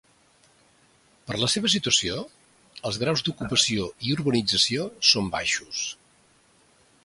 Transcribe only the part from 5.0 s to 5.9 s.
són baixos.